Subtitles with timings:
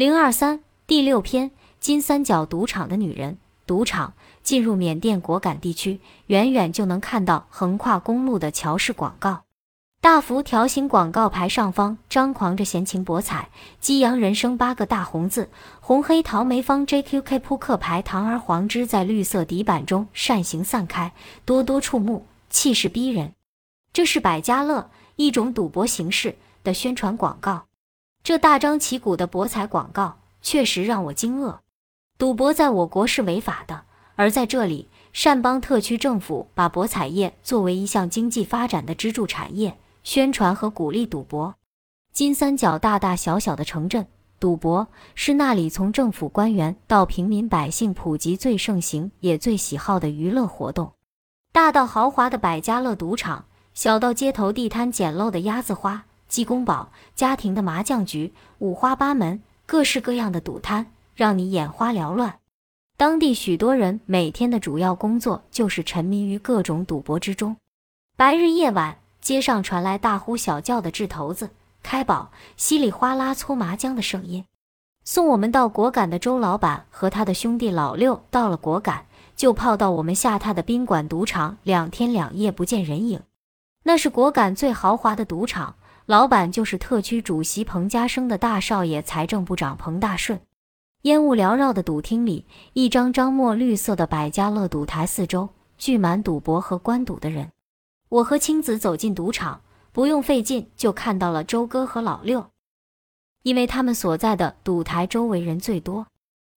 [0.00, 3.36] 零二三第六篇：金三角赌场的女人。
[3.66, 9.42] 赌场进入缅甸果敢地区，远远就能看到横跨公路的桥式广告，
[10.00, 15.50] 大幅条形广告牌上方张狂着闲情博彩，激扬人生八个大红字，
[15.80, 21.12] 红黑桃梅方 JQK 扑克牌堂而皇之在绿色底板中扇形散开，
[21.44, 23.34] 多多触目，气势逼人。
[23.92, 27.66] 这是百家乐一种赌博形式的宣传广告。
[28.30, 31.58] 这大张旗鼓的博彩广告确实让我惊愕。
[32.16, 33.82] 赌博在我国是违法的，
[34.14, 41.56] 而在这里，善邦特区政府把博彩业作为一项经济发展的支柱产业，宣传和鼓励赌博。
[42.12, 44.06] 金三角大大小小的城镇，
[44.38, 50.92] 赌博是那里从政府官员到平民百姓普及最盛行也最喜好的娱乐活动。
[51.50, 56.04] 大到豪华的百家乐赌场，小到街头地摊简陋的鸭子花。
[56.30, 62.38] 鸡公堡、家庭的麻将局，五花八门、各式各样的赌摊，让你眼花缭乱。
[62.96, 67.56] 当地许多人每天的主要工作就是沉迷于各种赌博之中。
[68.16, 71.50] 白日夜晚，街上传来大呼小叫的掷骰子、
[71.82, 74.44] 开宝、稀里哗啦搓麻将的声音。
[75.04, 83.22] 送我们到果敢的周老板和他的兄弟老六到了果敢，就泡到我们下榻的宾馆赌场，两天两夜不见人影。
[83.84, 85.74] 那是果敢最豪华的赌场。
[86.06, 90.40] 老板就是特区主席彭家生的大少爷，财政部长彭大顺。
[91.02, 97.52] 烟雾缭绕的赌厅里，一张张墨绿色的百家乐赌台四周聚满赌博和观赌的人。
[98.08, 99.62] 我和青子走进赌场，
[99.92, 102.50] 不用费劲就看到了周哥和老六，
[103.44, 106.06] 因为他们所在的赌台周围人最多。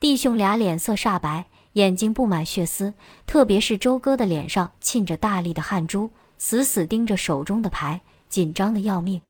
[0.00, 2.94] 弟兄俩脸色煞白，眼睛布满血丝，
[3.26, 9.20] 特别是周哥的脸上沁着大力的汗珠，死死盯着手中的牌，紧张的要命。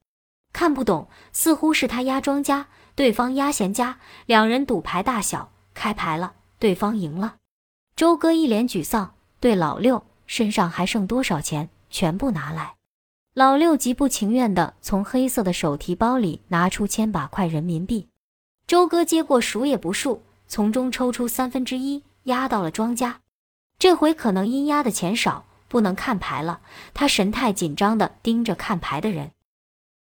[0.52, 7.36] 看不懂，似乎是他压庄家，对方压闲家，两人赌牌大小，开牌了，对方赢了。
[7.96, 12.74] 周哥一脸沮丧，对老六身上还剩多少钱，全部拿来。
[13.34, 18.08] 老六极不情愿地从黑色的手提包里拿出千把块人民币，
[18.68, 23.20] 周哥接过数也不数，从中抽出三分之一压到了庄家。
[23.76, 26.60] 这回可能因压的钱少，不能看牌了，
[26.94, 29.32] 他神态紧张地盯着看牌的人。